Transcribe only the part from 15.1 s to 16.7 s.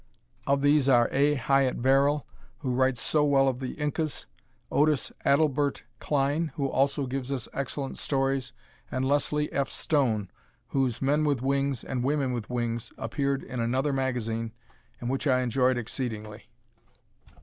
I enjoyed exceedingly.